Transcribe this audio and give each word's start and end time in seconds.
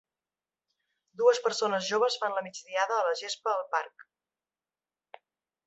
Dues 1.21 1.41
persones 1.47 1.85
joves 1.91 2.17
fan 2.23 2.35
la 2.39 2.43
migdiada 2.47 2.97
a 2.97 3.05
la 3.09 3.13
gespa 3.23 3.55
al 3.55 3.63
parc. 3.77 4.09